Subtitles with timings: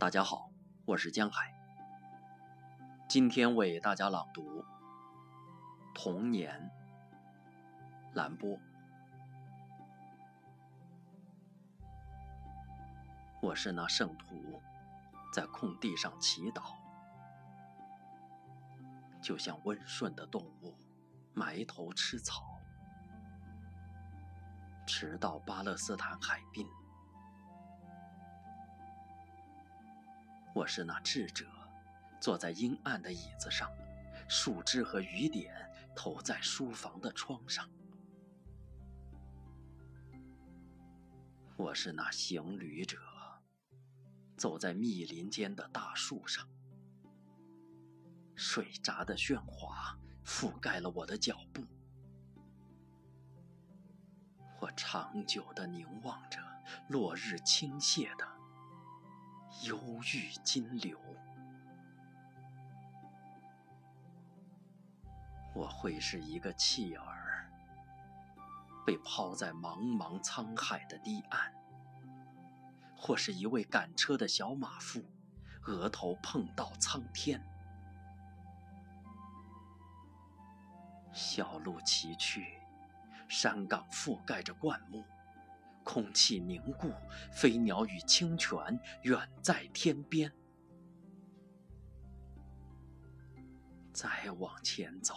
[0.00, 0.50] 大家好，
[0.86, 1.52] 我是江海。
[3.06, 4.62] 今天为大家朗读
[5.94, 6.72] 《童年》。
[8.14, 8.58] 兰波，
[13.42, 14.62] 我是那圣徒，
[15.34, 16.74] 在空地上祈祷，
[19.20, 20.74] 就像温顺的动物
[21.34, 22.58] 埋头吃草，
[24.86, 26.66] 直到巴勒斯坦海滨。
[30.52, 31.46] 我是那智者，
[32.20, 33.70] 坐在阴暗的椅子上，
[34.28, 35.54] 树枝和雨点
[35.94, 37.70] 投在书房的窗上。
[41.56, 42.98] 我是那行旅者，
[44.36, 46.48] 走在密林间的大树上，
[48.34, 51.64] 水闸的喧哗覆盖了我的脚步。
[54.60, 56.40] 我长久地凝望着
[56.88, 58.39] 落日倾泻的。
[59.64, 59.78] 忧
[60.14, 60.98] 郁金流，
[65.54, 67.50] 我会是一个弃儿，
[68.86, 71.52] 被抛在茫茫沧海的堤岸，
[72.96, 75.04] 或是一位赶车的小马夫，
[75.66, 77.44] 额头碰到苍天。
[81.12, 82.46] 小路崎岖，
[83.28, 85.04] 山岗覆盖着灌木。
[85.84, 86.92] 空气凝固，
[87.32, 88.58] 飞鸟与清泉
[89.02, 90.32] 远在天边。
[93.92, 95.14] 再往前走，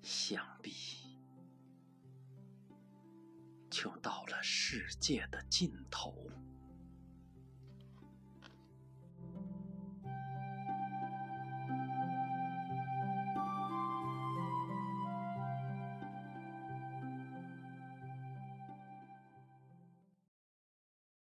[0.00, 0.72] 想必
[3.70, 6.14] 就到了世界的尽头。